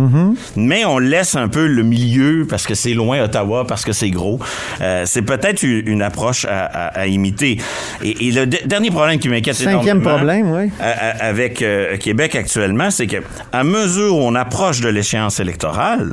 mais 0.56 0.84
on 0.84 0.98
laisse 0.98 1.34
un 1.36 1.48
peu 1.48 1.66
le 1.66 1.82
milieu 1.82 2.46
parce 2.48 2.66
que 2.66 2.74
c'est 2.74 2.94
loin 2.94 3.22
Ottawa, 3.22 3.66
parce 3.66 3.84
que 3.84 3.92
c'est 3.92 4.10
gros. 4.10 4.38
Euh, 4.80 5.04
c'est 5.06 5.22
peut-être 5.22 5.62
une 5.62 6.02
approche 6.02 6.44
à, 6.44 6.64
à- 6.64 6.98
à 7.00 7.06
imiter. 7.06 7.58
Et, 8.02 8.28
et 8.28 8.32
le 8.32 8.46
de- 8.46 8.58
dernier 8.66 8.90
problème 8.90 9.18
qui 9.18 9.28
m'inquiète 9.28 9.56
Cinquième 9.56 9.98
énormément, 9.98 10.16
problème, 10.16 10.52
oui. 10.52 10.70
à- 10.80 10.90
à- 10.90 11.24
avec 11.28 11.62
euh, 11.62 11.96
Québec 11.96 12.34
actuellement, 12.34 12.90
c'est 12.90 13.06
que 13.06 13.16
à 13.52 13.64
mesure 13.64 14.16
où 14.16 14.20
on 14.20 14.34
approche 14.34 14.80
de 14.80 14.88
l'échéance 14.88 15.40
électorale, 15.40 16.12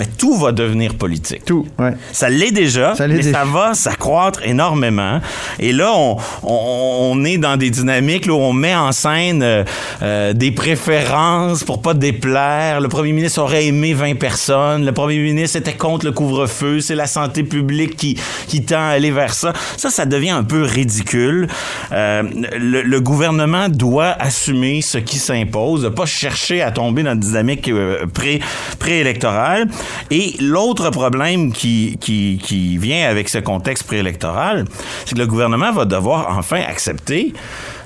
mais 0.00 0.06
tout 0.18 0.34
va 0.36 0.50
devenir 0.50 0.94
politique. 0.94 1.44
Tout, 1.44 1.66
ouais. 1.78 1.92
Ça 2.10 2.28
l'est 2.30 2.50
déjà, 2.52 2.94
Ça 2.96 3.06
l'est 3.06 3.16
mais 3.18 3.22
déjà. 3.22 3.38
ça 3.40 3.44
va 3.44 3.74
s'accroître 3.74 4.40
énormément. 4.44 5.20
Et 5.58 5.72
là, 5.72 5.92
on, 5.94 6.16
on- 6.42 7.10
on 7.12 7.24
est 7.24 7.36
dans 7.38 7.56
des 7.56 7.68
dynamiques 7.70 8.24
là, 8.26 8.32
où 8.32 8.36
on 8.38 8.52
met 8.54 8.74
en 8.74 8.92
scène 8.92 9.42
euh, 9.42 9.62
euh, 10.02 10.32
des 10.32 10.50
préférences 10.52 11.64
pour 11.64 11.82
pas 11.82 11.92
déplaire. 11.94 12.80
Le 12.80 12.88
premier 12.88 13.12
ministre 13.12 13.42
aurait 13.42 13.66
aimé 13.66 13.92
20 13.94 14.18
personnes. 14.18 14.84
Le 14.86 14.92
premier 14.92 15.18
ministre 15.18 15.58
était 15.58 15.74
contre 15.74 16.06
le 16.06 16.12
couvre-feu. 16.12 16.80
C'est 16.80 16.94
la 16.94 17.06
santé 17.06 17.42
publique 17.42 17.96
qui, 17.96 18.18
qui 18.48 18.62
tend 18.64 18.80
à 18.80 18.92
aller 18.92 19.10
vers 19.10 19.34
ça. 19.34 19.52
Ça, 19.76 19.90
ça 19.90 20.06
devient 20.06 20.30
un 20.30 20.44
peu 20.44 20.62
ridicule. 20.62 21.46
Euh, 21.92 22.22
le, 22.58 22.82
le 22.82 23.00
gouvernement 23.00 23.68
doit 23.68 24.16
assumer 24.18 24.80
ce 24.80 24.98
qui 24.98 25.18
s'impose, 25.18 25.90
pas 25.94 26.06
chercher 26.06 26.62
à 26.62 26.70
tomber 26.70 27.02
dans 27.02 27.12
une 27.12 27.20
dynamique 27.20 27.70
pré, 28.14 28.40
préélectorale. 28.78 29.68
Et 30.10 30.36
l'autre 30.40 30.90
problème 30.90 31.52
qui, 31.52 31.96
qui, 32.00 32.78
vient 32.78 33.08
avec 33.08 33.28
ce 33.28 33.38
contexte 33.38 33.84
préélectoral, 33.84 34.64
c'est 35.04 35.14
que 35.14 35.20
le 35.20 35.26
gouvernement 35.26 35.72
va 35.72 35.84
devoir 35.84 36.36
enfin 36.36 36.60
accepter 36.60 37.32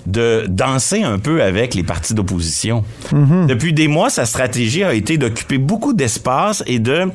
de 0.06 0.44
danser 0.48 1.02
un 1.02 1.18
peu 1.18 1.42
avec 1.42 1.74
les 1.74 1.82
partis 1.82 2.14
d'opposition. 2.14 2.84
Depuis 3.12 3.72
des 3.72 3.88
mois, 3.88 4.10
sa 4.10 4.26
stratégie 4.26 4.84
a 4.84 4.92
été 4.94 5.16
d'occuper 5.18 5.58
beaucoup 5.58 5.92
d'espace 5.92 6.62
et 6.66 6.78
de, 6.78 7.10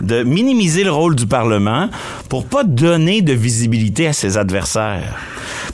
de 0.00 0.22
minimiser 0.22 0.84
le 0.84 0.90
rôle 0.92 1.14
du 1.14 1.26
Parlement 1.26 1.88
pour 2.28 2.46
pas 2.46 2.64
donner 2.64 3.22
de 3.22 3.32
visibilité 3.32 4.06
à 4.06 4.12
ses 4.12 4.36
adversaires. 4.36 5.16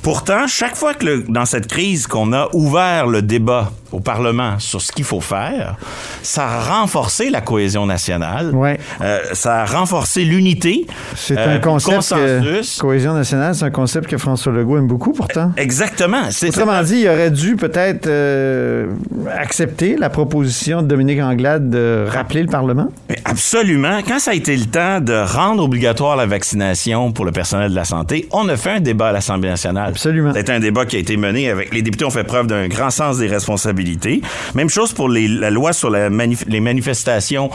Pourtant, 0.02 0.46
chaque 0.46 0.76
fois 0.76 0.94
que 0.94 1.04
le- 1.06 1.24
dans 1.28 1.44
cette 1.46 1.66
crise 1.66 2.06
qu'on 2.06 2.32
a 2.32 2.48
ouvert 2.54 3.06
le 3.06 3.22
débat 3.22 3.70
au 3.92 4.00
Parlement 4.00 4.58
sur 4.58 4.80
ce 4.80 4.92
qu'il 4.92 5.04
faut 5.04 5.20
faire, 5.20 5.76
ça 6.22 6.46
a 6.46 6.60
renforcé 6.80 7.28
la 7.28 7.40
cohésion 7.40 7.86
nationale. 7.86 8.54
Ouais. 8.54 8.78
Euh, 9.00 9.18
ça 9.32 9.62
a 9.62 9.64
renforcé 9.66 10.24
l'unité. 10.24 10.86
C'est 11.16 11.36
euh, 11.36 11.56
un 11.56 11.58
concept 11.58 11.96
consensus. 11.96 12.76
que, 12.76 12.80
cohésion 12.80 13.14
nationale, 13.14 13.54
c'est 13.54 13.64
un 13.64 13.70
concept 13.70 14.08
que 14.08 14.16
François 14.16 14.52
Legault 14.52 14.78
aime 14.78 14.86
beaucoup 14.86 15.12
pourtant. 15.12 15.52
Exactement. 15.56 16.30
C'est 16.30 16.49
Autrement 16.50 16.82
dit, 16.82 17.02
il 17.02 17.08
aurait 17.08 17.30
dû 17.30 17.54
peut-être 17.54 18.08
euh, 18.08 18.86
accepter 19.38 19.96
la 19.96 20.10
proposition 20.10 20.82
de 20.82 20.88
Dominique 20.88 21.20
Anglade 21.20 21.70
de 21.70 22.04
rappeler 22.08 22.42
le 22.42 22.48
Parlement. 22.48 22.90
Mais 23.08 23.18
Absolument. 23.30 24.00
Quand 24.06 24.18
ça 24.18 24.32
a 24.32 24.34
été 24.34 24.56
le 24.56 24.64
temps 24.66 25.00
de 25.00 25.12
rendre 25.14 25.62
obligatoire 25.62 26.16
la 26.16 26.26
vaccination 26.26 27.12
pour 27.12 27.24
le 27.24 27.30
personnel 27.30 27.70
de 27.70 27.76
la 27.76 27.84
santé, 27.84 28.26
on 28.32 28.48
a 28.48 28.56
fait 28.56 28.70
un 28.70 28.80
débat 28.80 29.08
à 29.10 29.12
l'Assemblée 29.12 29.48
nationale. 29.48 29.90
Absolument. 29.90 30.32
C'est 30.34 30.50
un 30.50 30.58
débat 30.58 30.84
qui 30.84 30.96
a 30.96 30.98
été 30.98 31.16
mené 31.16 31.48
avec 31.48 31.72
les 31.72 31.80
députés 31.82 32.04
ont 32.04 32.10
fait 32.10 32.24
preuve 32.24 32.48
d'un 32.48 32.66
grand 32.66 32.90
sens 32.90 33.18
des 33.18 33.28
responsabilités. 33.28 34.20
Même 34.56 34.68
chose 34.68 34.92
pour 34.92 35.08
les- 35.08 35.28
la 35.28 35.50
loi 35.50 35.72
sur 35.72 35.90
la 35.90 36.10
manif- 36.10 36.44
les 36.48 36.58
manifestations 36.58 37.50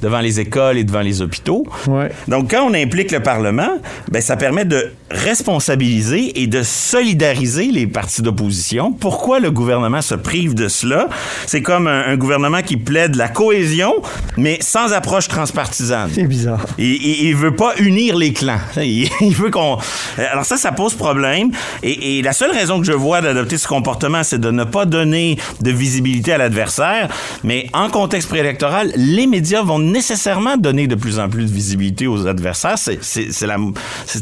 devant 0.00 0.20
les 0.20 0.40
écoles 0.40 0.78
et 0.78 0.84
devant 0.84 1.00
les 1.02 1.20
hôpitaux. 1.20 1.66
Ouais. 1.88 2.10
Donc, 2.26 2.50
quand 2.50 2.62
on 2.66 2.72
implique 2.72 3.10
le 3.12 3.20
Parlement, 3.20 3.68
ben, 4.10 4.22
ça 4.22 4.36
permet 4.36 4.64
de 4.64 4.92
responsabiliser 5.10 6.40
et 6.40 6.46
de 6.46 6.62
solidariser 6.62 7.66
les 7.66 7.86
partis 7.86 8.22
d'opposition. 8.22 8.92
Pourquoi 8.92 9.40
le 9.40 9.50
gouvernement 9.50 10.00
se 10.00 10.14
prive 10.14 10.54
de 10.54 10.68
cela? 10.68 11.08
C'est 11.46 11.62
comme 11.62 11.86
un, 11.86 12.06
un 12.06 12.16
gouvernement 12.16 12.62
qui 12.62 12.76
plaide 12.78 13.14
la 13.16 13.28
cohésion, 13.28 13.92
mais 14.38 14.58
sans 14.62 14.92
approche 14.94 15.17
transpartisane. 15.26 16.10
C'est 16.14 16.24
bizarre. 16.24 16.64
Il, 16.78 16.94
il 17.26 17.34
veut 17.34 17.54
pas 17.54 17.72
unir 17.78 18.16
les 18.16 18.32
clans. 18.32 18.60
Il, 18.76 19.08
il 19.20 19.34
veut 19.34 19.50
qu'on. 19.50 19.78
Alors 20.18 20.44
ça, 20.44 20.56
ça 20.56 20.72
pose 20.72 20.94
problème. 20.94 21.50
Et, 21.82 22.18
et 22.18 22.22
la 22.22 22.32
seule 22.32 22.52
raison 22.52 22.78
que 22.80 22.86
je 22.86 22.92
vois 22.92 23.20
d'adopter 23.20 23.58
ce 23.58 23.66
comportement, 23.66 24.22
c'est 24.22 24.40
de 24.40 24.50
ne 24.50 24.64
pas 24.64 24.84
donner 24.84 25.38
de 25.60 25.70
visibilité 25.70 26.32
à 26.32 26.38
l'adversaire. 26.38 27.08
Mais 27.42 27.66
en 27.72 27.88
contexte 27.88 28.28
préélectoral, 28.28 28.92
les 28.96 29.26
médias 29.26 29.62
vont 29.62 29.78
nécessairement 29.78 30.56
donner 30.56 30.86
de 30.86 30.94
plus 30.94 31.18
en 31.18 31.28
plus 31.28 31.46
de 31.46 31.52
visibilité 31.52 32.06
aux 32.06 32.26
adversaires. 32.26 32.76
C'est, 32.78 32.98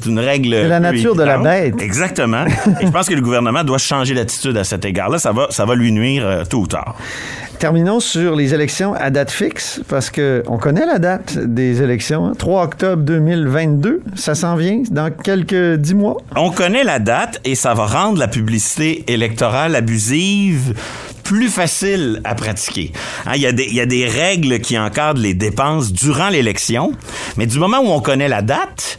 une 0.06 0.18
règle. 0.18 0.50
C'est 0.50 0.68
la 0.68 0.80
nature 0.80 1.14
de 1.14 1.22
la 1.22 1.38
bête. 1.38 1.80
Exactement. 1.80 2.44
et 2.80 2.86
je 2.86 2.90
pense 2.90 3.08
que 3.08 3.14
le 3.14 3.20
gouvernement 3.20 3.64
doit 3.64 3.78
changer 3.78 4.14
d'attitude 4.14 4.56
à 4.56 4.64
cet 4.64 4.84
égard-là. 4.84 5.18
Ça 5.18 5.32
va, 5.32 5.48
ça 5.50 5.64
va 5.64 5.74
lui 5.74 5.92
nuire 5.92 6.26
euh, 6.26 6.44
tôt 6.44 6.60
ou 6.60 6.66
tard. 6.66 6.96
Terminons 7.58 8.00
sur 8.00 8.36
les 8.36 8.52
élections 8.52 8.92
à 8.92 9.08
date 9.08 9.30
fixe, 9.30 9.80
parce 9.88 10.10
que 10.10 10.42
on 10.46 10.58
connaît 10.58 10.84
la 10.84 10.98
date 10.98 11.38
des 11.38 11.80
élections. 11.80 12.26
hein. 12.26 12.32
3 12.38 12.64
octobre 12.64 13.02
2022, 13.02 14.02
ça 14.14 14.34
s'en 14.34 14.56
vient 14.56 14.82
dans 14.90 15.10
quelques 15.10 15.76
dix 15.76 15.94
mois? 15.94 16.18
On 16.36 16.50
connaît 16.50 16.84
la 16.84 16.98
date 16.98 17.40
et 17.46 17.54
ça 17.54 17.72
va 17.72 17.86
rendre 17.86 18.18
la 18.18 18.28
publicité 18.28 19.04
électorale 19.10 19.74
abusive 19.74 20.74
plus 21.24 21.48
facile 21.48 22.20
à 22.24 22.34
pratiquer. 22.34 22.92
Hein, 23.26 23.32
il 23.36 23.42
y 23.42 23.80
a 23.80 23.86
des 23.86 24.06
règles 24.06 24.60
qui 24.60 24.78
encadrent 24.78 25.20
les 25.20 25.34
dépenses 25.34 25.92
durant 25.92 26.28
l'élection, 26.28 26.92
mais 27.36 27.46
du 27.46 27.58
moment 27.58 27.78
où 27.80 27.88
on 27.88 28.00
connaît 28.00 28.28
la 28.28 28.42
date, 28.42 28.98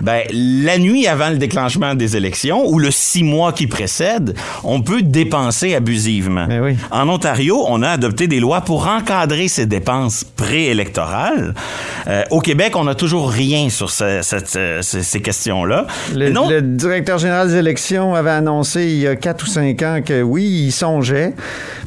ben, 0.00 0.22
la 0.32 0.78
nuit 0.78 1.06
avant 1.06 1.30
le 1.30 1.36
déclenchement 1.36 1.94
des 1.94 2.16
élections 2.16 2.66
ou 2.68 2.78
le 2.78 2.90
six 2.90 3.22
mois 3.22 3.52
qui 3.52 3.66
précède, 3.66 4.34
on 4.64 4.80
peut 4.82 5.02
dépenser 5.02 5.74
abusivement. 5.74 6.46
Ben 6.46 6.62
oui. 6.62 6.76
En 6.90 7.08
Ontario, 7.08 7.64
on 7.68 7.82
a 7.82 7.90
adopté 7.90 8.26
des 8.28 8.40
lois 8.40 8.60
pour 8.60 8.86
encadrer 8.88 9.48
ces 9.48 9.66
dépenses 9.66 10.24
préélectorales. 10.70 11.54
Euh, 12.08 12.22
au 12.30 12.40
Québec, 12.40 12.76
on 12.76 12.84
n'a 12.84 12.94
toujours 12.94 13.30
rien 13.30 13.68
sur 13.68 13.90
ce- 13.90 14.20
cette- 14.22 14.58
ces, 14.82 15.20
questions-là. 15.20 15.86
Le, 16.14 16.30
Non, 16.30 16.48
le 16.48 16.60
directeur 16.62 17.18
général 17.18 17.48
des 17.48 17.56
élections 17.56 18.14
avait 18.14 18.30
annoncé 18.30 18.84
il 18.86 18.98
y 18.98 19.06
a 19.06 19.16
quatre 19.16 19.44
ou 19.44 19.46
cinq 19.46 19.82
ans 19.82 20.00
que 20.04 20.22
oui, 20.22 20.44
il 20.66 20.72
songeait. 20.72 21.34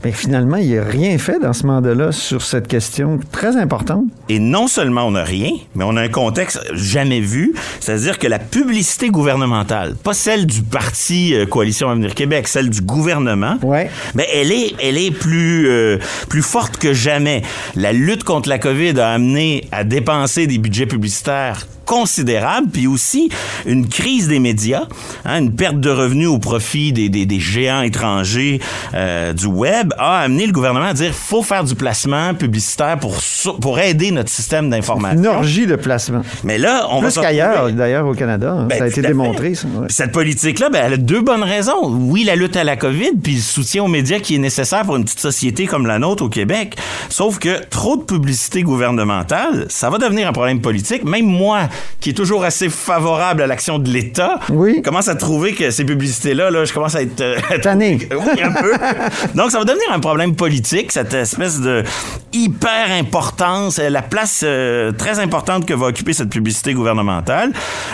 Mais 0.03 0.11
finalement, 0.11 0.57
il 0.57 0.75
n'a 0.75 0.83
rien 0.83 1.17
fait 1.17 1.39
dans 1.39 1.53
ce 1.53 1.65
mandat-là 1.65 2.11
sur 2.11 2.41
cette 2.41 2.67
question 2.67 3.19
très 3.31 3.57
importante. 3.57 4.03
Et 4.29 4.39
non 4.39 4.67
seulement 4.67 5.03
on 5.05 5.11
n'a 5.11 5.23
rien, 5.23 5.51
mais 5.75 5.83
on 5.83 5.95
a 5.97 6.01
un 6.01 6.07
contexte 6.09 6.59
jamais 6.73 7.19
vu, 7.19 7.53
c'est-à-dire 7.99 8.19
que 8.19 8.27
la 8.27 8.39
publicité 8.39 9.09
gouvernementale, 9.09 9.95
pas 9.95 10.13
celle 10.13 10.45
du 10.45 10.61
parti 10.61 11.33
euh, 11.35 11.45
Coalition 11.45 11.89
Avenir 11.89 12.15
Québec, 12.15 12.47
celle 12.47 12.69
du 12.69 12.81
gouvernement, 12.81 13.57
Ouais. 13.63 13.89
ben 14.15 14.25
elle 14.33 14.51
est, 14.51 14.73
elle 14.81 14.97
est 14.97 15.11
plus, 15.11 15.67
euh, 15.69 15.97
plus 16.29 16.41
forte 16.41 16.77
que 16.77 16.93
jamais. 16.93 17.41
La 17.75 17.91
lutte 17.93 18.23
contre 18.23 18.49
la 18.49 18.57
COVID 18.59 18.99
a 18.99 19.11
amené 19.11 19.67
à 19.71 19.83
dépenser 19.83 20.47
des 20.47 20.57
budgets 20.57 20.85
publicitaires 20.85 21.67
considérables, 21.93 22.67
puis 22.71 22.85
aussi 22.85 23.29
une 23.65 23.87
crise 23.89 24.27
des 24.27 24.39
médias, 24.39 24.83
hein, 25.25 25.39
une 25.39 25.55
perte 25.55 25.79
de 25.79 25.89
revenus 25.89 26.27
au 26.27 26.37
profit 26.37 26.93
des, 26.93 27.09
des, 27.09 27.25
des 27.25 27.39
géants 27.39 27.81
étrangers 27.81 28.59
euh, 28.93 29.33
du 29.33 29.47
web 29.47 29.91
a 29.97 30.19
amené 30.19 30.45
le 30.45 30.51
gouvernement 30.51 30.85
à 30.85 30.93
dire 30.93 31.11
faut 31.15 31.41
faire 31.41 31.63
du 31.63 31.73
placement 31.73 32.35
publicitaire 32.35 32.99
pour, 32.99 33.17
pour 33.59 33.79
aider 33.79 34.11
notre 34.11 34.29
système 34.29 34.65
Une 34.65 34.69
d'information. 34.71 35.31
orgie 35.31 35.65
de 35.65 35.75
placement. 35.75 36.21
Mais 36.43 36.59
là, 36.59 36.85
on 36.91 37.01
Plus 37.01 37.15
qu'ailleurs, 37.15 37.71
d'ailleurs, 37.71 38.05
au 38.05 38.13
Canada. 38.13 38.51
hein. 38.59 38.67
ben, 38.69 38.77
ça 38.77 38.83
a 38.83 38.87
été 38.87 39.01
démontré, 39.01 39.55
ça. 39.55 39.67
ouais. 39.67 39.87
Cette 39.89 40.11
politique-là, 40.11 40.69
ben, 40.69 40.83
elle 40.85 40.93
a 40.93 40.97
deux 40.97 41.21
bonnes 41.21 41.43
raisons. 41.43 41.87
Oui, 41.89 42.23
la 42.23 42.35
lutte 42.35 42.55
à 42.55 42.63
la 42.63 42.75
COVID, 42.77 43.13
puis 43.23 43.33
le 43.35 43.41
soutien 43.41 43.83
aux 43.83 43.87
médias 43.87 44.19
qui 44.19 44.35
est 44.35 44.39
nécessaire 44.39 44.83
pour 44.83 44.95
une 44.95 45.05
petite 45.05 45.19
société 45.19 45.65
comme 45.65 45.87
la 45.87 45.97
nôtre 45.97 46.23
au 46.23 46.29
Québec. 46.29 46.75
Sauf 47.09 47.39
que 47.39 47.65
trop 47.69 47.97
de 47.97 48.03
publicité 48.03 48.61
gouvernementale, 48.61 49.65
ça 49.69 49.89
va 49.89 49.97
devenir 49.97 50.27
un 50.27 50.33
problème 50.33 50.61
politique. 50.61 51.03
Même 51.03 51.25
moi, 51.25 51.69
qui 51.99 52.11
est 52.11 52.13
toujours 52.13 52.43
assez 52.45 52.69
favorable 52.69 53.41
à 53.41 53.47
l'action 53.47 53.77
de 53.79 53.89
l'État, 53.89 54.39
Oui. 54.49 54.81
commence 54.81 55.07
à 55.09 55.15
trouver 55.15 55.53
que 55.53 55.69
ces 55.71 55.83
publicités-là, 55.83 56.49
là, 56.49 56.63
je 56.65 56.73
commence 56.73 56.95
à 56.95 57.01
être... 57.01 57.19
euh, 57.21 57.35
Tanné. 57.61 57.99
oui, 58.11 58.41
un 58.41 58.51
peu. 58.51 58.73
Donc, 59.35 59.51
ça 59.51 59.59
va 59.59 59.65
devenir 59.65 59.91
un 59.91 59.99
problème 59.99 60.35
politique, 60.35 60.91
cette 60.91 61.13
espèce 61.13 61.59
de 61.59 61.83
hyper 62.31 62.91
importance, 62.91 63.79
euh, 63.79 63.89
la 63.89 64.01
place 64.01 64.41
euh, 64.45 64.91
très 64.91 65.19
importante 65.19 65.65
que 65.65 65.73
va 65.73 65.87
occuper 65.87 66.13
cette 66.13 66.29
publicité 66.29 66.73
gouvernementale. 66.73 67.51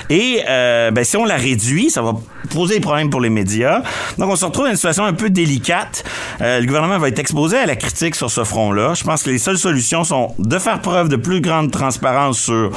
Et 0.10 0.42
euh, 0.48 0.92
ben, 0.92 1.04
si 1.04 1.18
on 1.18 1.26
la 1.26 1.36
réduit, 1.36 1.90
ça 1.90 2.02
va 2.02 2.14
poser 2.54 2.76
des 2.76 2.82
problèmes 2.82 3.10
pour 3.10 3.22
les 3.22 3.30
médias. 3.30 3.82
Donc, 4.18 4.30
on 4.30 4.36
se 4.36 4.46
retrouve 4.46 4.66
dans 4.66 4.72
une 4.72 4.76
situation 4.76 5.04
un 5.06 5.14
peu 5.14 5.30
délicate. 5.30 6.04
Euh, 6.42 6.60
le 6.60 6.66
gouvernement 6.68 7.00
va 7.00 7.08
être 7.08 7.20
exposé 7.20 7.58
à 7.58 7.66
la 7.66 7.76
critique 7.76 8.16
sur 8.16 8.30
ce 8.30 8.44
front-là. 8.44 8.94
Je 8.94 9.04
pense 9.04 9.24
que 9.24 9.30
les 9.32 9.40
seules 9.40 9.58
solutions 9.58 10.04
sont 10.04 10.36
de 10.38 10.60
faire 10.60 10.80
preuve 10.82 11.10
de 11.10 11.16
plus 11.16 11.42
grande 11.42 11.72
transparence 11.72 12.40
sur 12.40 12.72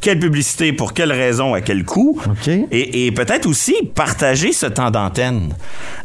quelle 0.00 0.18
publicité, 0.18 0.40
pour 0.76 0.92
quelle 0.94 1.12
raison, 1.12 1.54
à 1.54 1.60
quel 1.60 1.84
coût. 1.84 2.20
Et 2.70 3.12
peut-être 3.12 3.46
aussi 3.46 3.74
partager 3.94 4.52
ce 4.52 4.66
temps 4.66 4.90
d'antenne. 4.90 5.54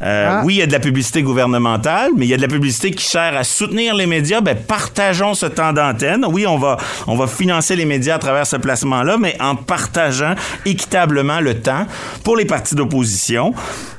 Euh, 0.02 0.28
Ah. 0.28 0.42
Oui, 0.46 0.56
il 0.56 0.58
y 0.58 0.62
a 0.62 0.68
de 0.68 0.72
la 0.72 0.80
publicité 0.80 1.22
gouvernementale, 1.22 2.12
mais 2.16 2.26
il 2.26 2.30
y 2.30 2.34
a 2.34 2.38
de 2.38 2.42
la 2.42 2.48
publicité 2.48 2.92
qui 2.92 3.06
sert 3.06 3.36
à 3.36 3.44
soutenir 3.44 3.94
les 3.96 4.06
médias. 4.08 4.42
Ben, 4.42 4.56
partageons 4.58 5.34
ce 5.34 5.46
temps 5.46 5.74
d'antenne. 5.74 6.26
Oui, 6.30 6.46
on 6.48 6.58
va, 6.58 6.78
on 7.08 7.16
va 7.16 7.28
financer 7.28 7.76
les 7.76 7.86
médias 7.86 8.16
à 8.16 8.20
travers 8.20 8.48
ce 8.48 8.56
placement-là, 8.58 9.18
mais 9.18 9.36
en 9.42 9.56
partageant 9.56 10.36
équitablement 10.66 11.40
le 11.40 11.56
temps 11.60 11.86
pour 12.24 12.36
les 12.38 12.46
partis 12.46 12.76
d'opposition. 12.76 13.54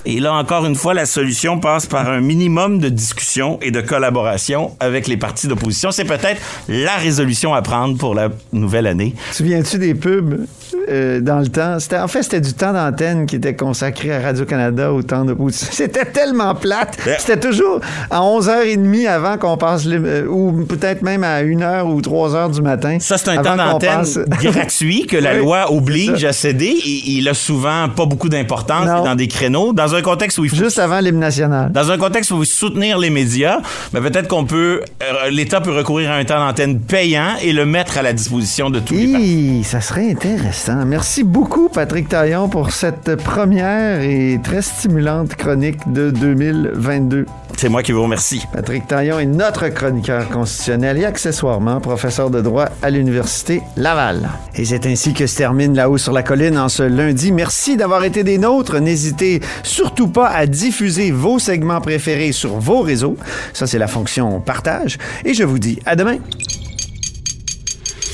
Et 0.08 0.20
là, 0.20 0.34
encore 0.34 0.64
une 0.66 0.76
fois, 0.76 0.94
la 0.94 1.04
solution 1.04 1.58
passe 1.58 1.86
par 1.86 2.08
un 2.08 2.20
minimum 2.20 2.78
de 2.78 2.88
discussion 2.88 3.58
et 3.60 3.72
de 3.72 3.80
collaboration 3.80 4.70
avec 4.78 5.08
les 5.08 5.16
partis 5.16 5.48
d'opposition. 5.48 5.90
C'est 5.90 6.04
peut-être 6.04 6.40
la 6.68 6.94
résolution 6.96 7.52
à 7.54 7.60
prendre 7.62 7.98
pour 7.98 8.14
la 8.14 8.28
nouvelle 8.52 8.86
année. 8.86 9.14
Tu 9.34 9.42
viens-tu 9.42 9.78
des 9.78 9.94
pubs 9.94 10.46
euh, 10.88 11.20
dans 11.20 11.40
le 11.40 11.48
temps? 11.48 11.80
C'était, 11.80 11.98
en 11.98 12.06
fait, 12.06 12.22
c'était 12.22 12.40
du 12.40 12.52
temps 12.52 12.72
d'antenne 12.72 13.26
qui 13.26 13.34
était 13.36 13.56
consacré 13.56 14.12
à 14.14 14.20
Radio-Canada 14.20 14.92
au 14.92 15.02
temps 15.02 15.24
de... 15.24 15.36
C'était 15.50 16.04
tellement 16.04 16.54
plate. 16.54 16.98
Yeah. 17.04 17.18
C'était 17.18 17.40
toujours 17.40 17.80
à 18.10 18.20
11h30 18.20 19.08
avant 19.08 19.38
qu'on 19.38 19.56
passe... 19.56 19.84
les- 19.86 19.98
euh, 19.98 20.26
ou 20.28 20.64
peut-être 20.68 21.02
même 21.02 21.24
à 21.24 21.42
1h 21.42 21.82
ou 21.82 22.00
3h 22.00 22.52
du 22.54 22.62
matin. 22.62 22.98
Ça, 23.00 23.18
c'est 23.18 23.30
un 23.30 23.42
temps 23.42 23.56
d'antenne 23.56 23.98
passe- 23.98 24.18
gratuit 24.40 25.06
que 25.06 25.16
la 25.16 25.32
Oui, 25.34 25.38
loi 25.40 25.72
oblige 25.72 26.24
à 26.24 26.32
céder. 26.32 26.66
Et 26.84 27.10
il 27.10 27.28
a 27.28 27.34
souvent 27.34 27.88
pas 27.88 28.06
beaucoup 28.06 28.28
d'importance 28.28 28.86
dans 28.86 29.14
des 29.16 29.26
créneaux. 29.28 29.72
Dans 29.72 29.94
un 29.94 29.95
contexte 30.02 30.38
où 30.38 30.44
il 30.44 30.50
faut 30.50 30.56
Juste 30.56 30.78
avant 30.78 31.00
l'hymne 31.00 31.18
national. 31.18 31.70
dans 31.72 31.90
un 31.90 31.98
contexte 31.98 32.30
où 32.30 32.34
il 32.42 32.46
faut 32.46 32.52
soutenir 32.52 32.98
les 32.98 33.10
médias, 33.10 33.58
ben 33.92 34.02
peut-être 34.02 34.28
qu'on 34.28 34.44
peut, 34.44 34.80
euh, 35.02 35.30
l'État 35.30 35.60
peut 35.60 35.74
recourir 35.76 36.10
à 36.10 36.14
un 36.14 36.24
temps 36.24 36.44
d'antenne 36.44 36.80
payant 36.80 37.34
et 37.42 37.52
le 37.52 37.66
mettre 37.66 37.98
à 37.98 38.02
la 38.02 38.12
disposition 38.12 38.70
de 38.70 38.80
tous 38.80 38.94
les 38.94 39.12
partis. 39.12 39.58
Hi, 39.58 39.64
ça 39.64 39.80
serait 39.80 40.10
intéressant. 40.10 40.84
Merci 40.84 41.24
beaucoup, 41.24 41.68
Patrick 41.68 42.08
Taillon, 42.08 42.48
pour 42.48 42.70
cette 42.72 43.16
première 43.16 44.00
et 44.00 44.40
très 44.42 44.62
stimulante 44.62 45.34
chronique 45.36 45.78
de 45.92 46.10
2022. 46.10 47.26
C'est 47.58 47.70
moi 47.70 47.82
qui 47.82 47.92
vous 47.92 48.02
remercie. 48.02 48.42
Patrick 48.52 48.86
Taillon 48.86 49.18
est 49.18 49.24
notre 49.24 49.68
chroniqueur 49.68 50.28
constitutionnel 50.28 50.98
et 50.98 51.06
accessoirement 51.06 51.80
professeur 51.80 52.28
de 52.28 52.42
droit 52.42 52.66
à 52.82 52.90
l'Université 52.90 53.62
Laval. 53.78 54.28
Et 54.56 54.66
c'est 54.66 54.84
ainsi 54.86 55.14
que 55.14 55.26
se 55.26 55.36
termine 55.36 55.74
La 55.74 55.88
Haut 55.88 55.96
sur 55.96 56.12
la 56.12 56.22
Colline 56.22 56.58
en 56.58 56.68
ce 56.68 56.82
lundi. 56.82 57.32
Merci 57.32 57.78
d'avoir 57.78 58.04
été 58.04 58.24
des 58.24 58.36
nôtres. 58.36 58.78
N'hésitez 58.78 59.40
surtout 59.86 60.08
pas 60.08 60.26
à 60.30 60.46
diffuser 60.46 61.12
vos 61.12 61.38
segments 61.38 61.80
préférés 61.80 62.32
sur 62.32 62.58
vos 62.58 62.80
réseaux. 62.80 63.16
Ça, 63.52 63.68
c'est 63.68 63.78
la 63.78 63.86
fonction 63.86 64.40
partage. 64.40 64.98
Et 65.24 65.32
je 65.32 65.44
vous 65.44 65.60
dis 65.60 65.78
à 65.86 65.94
demain. 65.94 66.18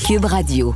Cube 0.05 0.25
Radio. 0.25 0.75